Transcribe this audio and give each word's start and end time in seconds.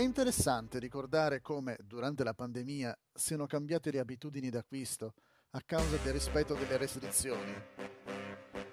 È 0.00 0.02
interessante 0.02 0.78
ricordare 0.78 1.42
come, 1.42 1.76
durante 1.84 2.24
la 2.24 2.32
pandemia, 2.32 2.98
siano 3.12 3.44
cambiate 3.44 3.90
le 3.90 3.98
abitudini 3.98 4.48
d'acquisto 4.48 5.12
a 5.50 5.60
causa 5.62 5.98
del 6.02 6.14
rispetto 6.14 6.54
delle 6.54 6.78
restrizioni. 6.78 7.52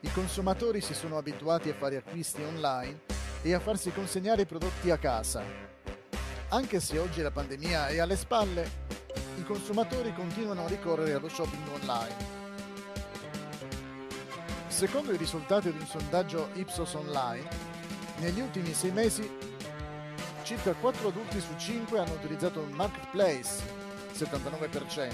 I 0.00 0.12
consumatori 0.12 0.82
si 0.82 0.92
sono 0.92 1.16
abituati 1.16 1.70
a 1.70 1.74
fare 1.74 1.96
acquisti 1.96 2.42
online 2.42 3.04
e 3.40 3.54
a 3.54 3.58
farsi 3.58 3.90
consegnare 3.90 4.42
i 4.42 4.46
prodotti 4.46 4.90
a 4.90 4.98
casa. 4.98 5.42
Anche 6.50 6.78
se 6.78 6.98
oggi 6.98 7.22
la 7.22 7.30
pandemia 7.30 7.88
è 7.88 8.00
alle 8.00 8.16
spalle, 8.16 8.70
i 9.38 9.44
consumatori 9.44 10.12
continuano 10.12 10.66
a 10.66 10.68
ricorrere 10.68 11.14
allo 11.14 11.30
shopping 11.30 11.68
online. 11.80 12.16
Secondo 14.68 15.10
i 15.10 15.16
risultati 15.16 15.72
di 15.72 15.78
un 15.78 15.86
sondaggio 15.86 16.50
Ipsos 16.52 16.92
Online, 16.92 17.48
negli 18.18 18.40
ultimi 18.40 18.74
sei 18.74 18.92
mesi 18.92 19.53
circa 20.44 20.74
4 20.74 21.08
adulti 21.08 21.40
su 21.40 21.56
5 21.56 21.98
hanno 21.98 22.12
utilizzato 22.12 22.60
un 22.60 22.70
marketplace, 22.72 23.62
79%, 24.14 25.12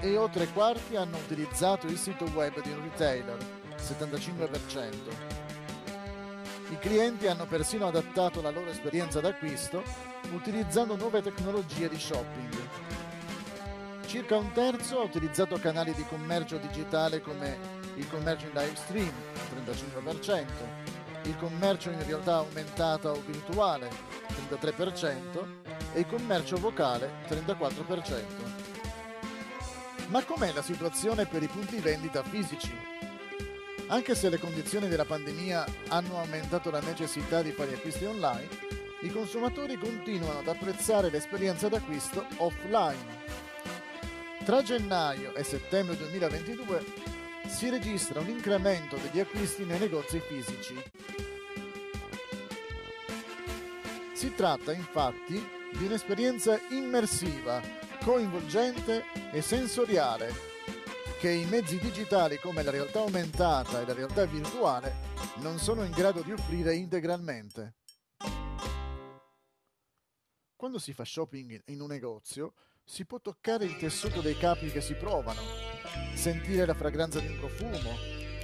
e 0.00 0.16
oltre 0.16 0.48
quarti 0.48 0.96
hanno 0.96 1.18
utilizzato 1.18 1.86
il 1.86 1.98
sito 1.98 2.24
web 2.34 2.60
di 2.62 2.70
un 2.70 2.82
retailer, 2.82 3.36
75%. 3.76 5.34
I 6.70 6.78
clienti 6.78 7.28
hanno 7.28 7.44
persino 7.44 7.86
adattato 7.86 8.40
la 8.40 8.50
loro 8.50 8.70
esperienza 8.70 9.20
d'acquisto 9.20 9.84
utilizzando 10.32 10.96
nuove 10.96 11.22
tecnologie 11.22 11.88
di 11.88 11.98
shopping. 11.98 12.54
Circa 14.06 14.36
un 14.36 14.50
terzo 14.52 15.00
ha 15.00 15.04
utilizzato 15.04 15.58
canali 15.58 15.92
di 15.92 16.04
commercio 16.04 16.56
digitale 16.56 17.20
come 17.20 17.58
il 17.96 18.08
commercio 18.08 18.46
in 18.46 18.52
live 18.54 18.74
stream, 18.74 19.12
35%, 19.68 20.44
il 21.26 21.36
commercio 21.36 21.90
in 21.90 22.04
realtà 22.06 22.36
aumentata 22.36 23.10
o 23.10 23.20
virtuale, 23.26 23.88
33% 24.50 25.46
e 25.92 26.00
il 26.00 26.06
commercio 26.06 26.56
vocale 26.56 27.22
34%. 27.28 28.66
Ma 30.08 30.24
com'è 30.24 30.52
la 30.52 30.62
situazione 30.62 31.26
per 31.26 31.42
i 31.42 31.48
punti 31.48 31.78
vendita 31.78 32.22
fisici? 32.22 32.72
Anche 33.88 34.14
se 34.14 34.28
le 34.28 34.38
condizioni 34.38 34.88
della 34.88 35.04
pandemia 35.04 35.64
hanno 35.88 36.18
aumentato 36.18 36.70
la 36.70 36.80
necessità 36.80 37.42
di 37.42 37.52
fare 37.52 37.74
acquisti 37.74 38.04
online, 38.04 38.48
i 39.02 39.10
consumatori 39.10 39.76
continuano 39.76 40.38
ad 40.40 40.48
apprezzare 40.48 41.10
l'esperienza 41.10 41.68
d'acquisto 41.68 42.24
offline. 42.36 43.24
Tra 44.44 44.62
gennaio 44.62 45.34
e 45.34 45.42
settembre 45.42 45.96
2022 45.96 47.15
si 47.46 47.68
registra 47.70 48.20
un 48.20 48.28
incremento 48.28 48.96
degli 48.96 49.20
acquisti 49.20 49.64
nei 49.64 49.78
negozi 49.78 50.20
fisici 50.20 50.74
Si 54.16 54.34
tratta 54.34 54.72
infatti 54.72 55.34
di 55.76 55.84
un'esperienza 55.84 56.58
immersiva, 56.70 57.60
coinvolgente 58.02 59.04
e 59.30 59.42
sensoriale 59.42 60.32
che 61.20 61.30
i 61.30 61.44
mezzi 61.44 61.78
digitali 61.78 62.38
come 62.38 62.62
la 62.62 62.70
realtà 62.70 63.00
aumentata 63.00 63.82
e 63.82 63.84
la 63.84 63.92
realtà 63.92 64.24
virtuale 64.24 64.94
non 65.40 65.58
sono 65.58 65.84
in 65.84 65.90
grado 65.90 66.22
di 66.22 66.32
offrire 66.32 66.74
integralmente. 66.74 67.74
Quando 70.56 70.78
si 70.78 70.94
fa 70.94 71.04
shopping 71.04 71.64
in 71.66 71.82
un 71.82 71.88
negozio 71.88 72.54
si 72.88 73.04
può 73.04 73.20
toccare 73.20 73.64
il 73.64 73.76
tessuto 73.76 74.20
dei 74.20 74.38
capi 74.38 74.70
che 74.70 74.80
si 74.80 74.94
provano, 74.94 75.40
sentire 76.14 76.64
la 76.64 76.72
fragranza 76.72 77.18
di 77.18 77.26
un 77.26 77.38
profumo 77.38 77.90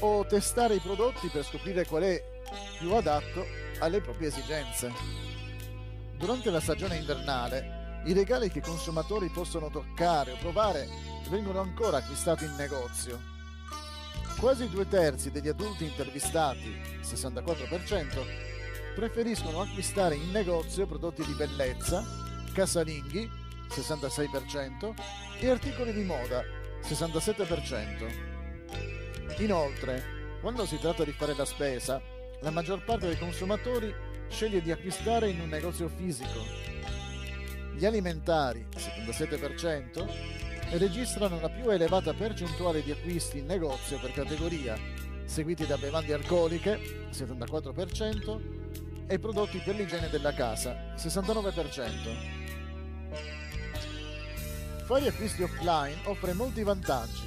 o 0.00 0.26
testare 0.26 0.74
i 0.74 0.80
prodotti 0.80 1.28
per 1.28 1.44
scoprire 1.44 1.86
qual 1.86 2.02
è 2.02 2.20
più 2.78 2.92
adatto 2.92 3.46
alle 3.78 4.00
proprie 4.00 4.28
esigenze. 4.28 4.90
Durante 6.16 6.50
la 6.50 6.60
stagione 6.60 6.96
invernale, 6.96 8.02
i 8.04 8.12
regali 8.12 8.50
che 8.50 8.58
i 8.58 8.62
consumatori 8.62 9.28
possono 9.28 9.70
toccare 9.70 10.32
o 10.32 10.36
provare 10.38 10.88
vengono 11.30 11.60
ancora 11.60 11.98
acquistati 11.98 12.44
in 12.44 12.54
negozio. 12.56 13.20
Quasi 14.40 14.68
due 14.68 14.88
terzi 14.88 15.30
degli 15.30 15.48
adulti 15.48 15.84
intervistati, 15.84 16.80
64%, 17.00 18.94
preferiscono 18.96 19.60
acquistare 19.60 20.16
in 20.16 20.32
negozio 20.32 20.86
prodotti 20.86 21.24
di 21.24 21.32
bellezza, 21.34 22.04
casalinghi, 22.52 23.41
66%, 23.72 24.94
e 25.40 25.48
articoli 25.48 25.92
di 25.92 26.02
moda, 26.02 26.42
67%. 26.82 28.30
Inoltre, 29.38 30.38
quando 30.40 30.66
si 30.66 30.78
tratta 30.78 31.04
di 31.04 31.12
fare 31.12 31.34
la 31.34 31.44
spesa, 31.44 32.00
la 32.40 32.50
maggior 32.50 32.84
parte 32.84 33.06
dei 33.06 33.18
consumatori 33.18 33.94
sceglie 34.28 34.60
di 34.60 34.72
acquistare 34.72 35.28
in 35.28 35.40
un 35.40 35.48
negozio 35.48 35.88
fisico. 35.88 36.44
Gli 37.74 37.84
alimentari, 37.84 38.66
77%, 38.74 40.06
registrano 40.78 41.40
la 41.40 41.48
più 41.48 41.70
elevata 41.70 42.12
percentuale 42.12 42.82
di 42.82 42.90
acquisti 42.90 43.38
in 43.38 43.46
negozio 43.46 43.98
per 43.98 44.12
categoria, 44.12 44.76
seguiti 45.24 45.66
da 45.66 45.76
bevande 45.76 46.12
alcoliche, 46.12 47.08
74%, 47.10 48.40
e 49.06 49.18
prodotti 49.18 49.58
per 49.58 49.74
l'igiene 49.76 50.08
della 50.08 50.32
casa, 50.32 50.94
69%. 50.96 52.41
Fare 54.92 55.08
acquisti 55.08 55.42
offline 55.42 55.96
offre 56.04 56.34
molti 56.34 56.62
vantaggi, 56.62 57.26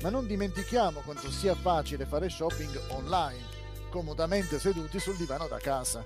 ma 0.00 0.08
non 0.08 0.26
dimentichiamo 0.26 1.00
quanto 1.00 1.30
sia 1.30 1.54
facile 1.54 2.06
fare 2.06 2.30
shopping 2.30 2.80
online 2.92 3.44
comodamente 3.90 4.58
seduti 4.58 4.98
sul 4.98 5.14
divano 5.16 5.46
da 5.46 5.58
casa. 5.58 6.02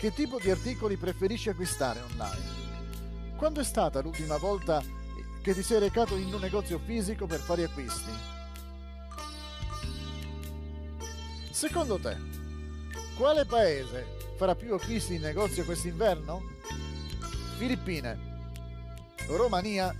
Che 0.00 0.12
tipo 0.14 0.40
di 0.40 0.50
articoli 0.50 0.96
preferisci 0.96 1.48
acquistare 1.48 2.00
online? 2.00 3.36
Quando 3.36 3.60
è 3.60 3.64
stata 3.64 4.00
l'ultima 4.00 4.36
volta 4.36 4.82
che 5.42 5.54
ti 5.54 5.62
sei 5.62 5.78
recato 5.78 6.16
in 6.16 6.34
un 6.34 6.40
negozio 6.40 6.80
fisico 6.84 7.26
per 7.26 7.38
fare 7.38 7.62
acquisti? 7.62 8.10
Secondo 11.52 12.00
te, 12.00 12.16
quale 13.16 13.44
paese 13.44 14.34
farà 14.36 14.56
più 14.56 14.74
acquisti 14.74 15.14
in 15.14 15.20
negozio 15.20 15.64
quest'inverno? 15.64 16.42
Filippine, 17.56 18.29
Romania, 19.26 19.94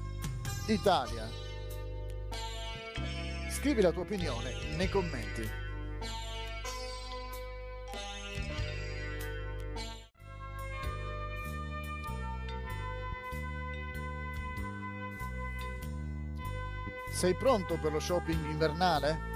Italia. 0.66 1.28
Scrivi 3.48 3.81
la 3.81 3.92
tua 3.92 4.03
opinione 4.03 4.53
nei 4.76 4.88
commenti. 4.88 5.48
Sei 17.12 17.34
pronto 17.34 17.76
per 17.76 17.92
lo 17.92 18.00
shopping 18.00 18.47
invernale? 18.47 19.28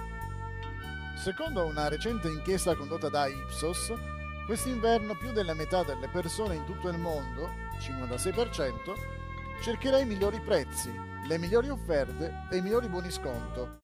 Secondo 1.17 1.67
una 1.67 1.89
recente 1.89 2.29
inchiesta 2.29 2.75
condotta 2.75 3.09
da 3.09 3.27
Ipsos, 3.27 3.93
quest'inverno 4.47 5.15
più 5.17 5.33
della 5.33 5.55
metà 5.55 5.83
delle 5.83 6.09
persone 6.09 6.55
in 6.55 6.65
tutto 6.65 6.89
il 6.89 6.99
mondo, 6.99 7.51
56%, 7.79 8.73
cercherà 9.63 9.99
i 9.99 10.07
migliori 10.07 10.41
prezzi, 10.41 10.93
le 11.27 11.39
migliori 11.39 11.69
offerte 11.69 12.47
e 12.51 12.57
i 12.57 12.63
migliori 12.63 12.89
buoni 12.89 13.11
sconto. 13.11 13.84